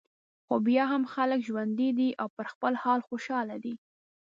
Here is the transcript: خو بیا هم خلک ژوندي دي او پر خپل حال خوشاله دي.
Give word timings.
خو 0.45 0.55
بیا 0.67 0.83
هم 0.91 1.03
خلک 1.13 1.39
ژوندي 1.47 1.89
دي 1.99 2.09
او 2.21 2.27
پر 2.35 2.45
خپل 2.53 2.73
حال 2.83 2.99
خوشاله 3.07 3.55
دي. 3.63 3.73